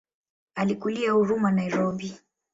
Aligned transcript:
Alikulia 0.55 1.13
Huruma 1.13 1.51
Nairobi. 1.51 2.17